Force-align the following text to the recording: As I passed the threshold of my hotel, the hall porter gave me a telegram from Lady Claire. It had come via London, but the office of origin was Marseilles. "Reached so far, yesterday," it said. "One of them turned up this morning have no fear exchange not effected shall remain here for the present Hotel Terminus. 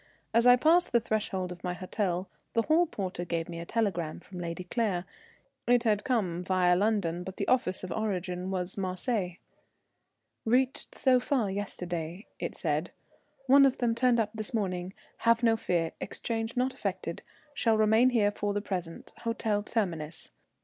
As 0.33 0.47
I 0.47 0.55
passed 0.55 0.93
the 0.93 0.99
threshold 0.99 1.51
of 1.51 1.63
my 1.63 1.75
hotel, 1.75 2.27
the 2.53 2.63
hall 2.63 2.87
porter 2.87 3.23
gave 3.23 3.47
me 3.47 3.59
a 3.59 3.67
telegram 3.67 4.19
from 4.19 4.39
Lady 4.39 4.63
Claire. 4.63 5.05
It 5.67 5.83
had 5.83 6.03
come 6.03 6.43
via 6.43 6.75
London, 6.75 7.23
but 7.23 7.37
the 7.37 7.47
office 7.47 7.83
of 7.83 7.91
origin 7.91 8.49
was 8.49 8.79
Marseilles. 8.79 9.37
"Reached 10.43 10.95
so 10.95 11.19
far, 11.19 11.51
yesterday," 11.51 12.25
it 12.39 12.55
said. 12.55 12.89
"One 13.45 13.63
of 13.63 13.77
them 13.77 13.93
turned 13.93 14.19
up 14.19 14.31
this 14.33 14.55
morning 14.55 14.95
have 15.17 15.43
no 15.43 15.55
fear 15.55 15.91
exchange 16.01 16.57
not 16.57 16.73
effected 16.73 17.21
shall 17.53 17.77
remain 17.77 18.09
here 18.09 18.31
for 18.31 18.55
the 18.55 18.59
present 18.61 19.13
Hotel 19.19 19.61
Terminus. 19.61 20.31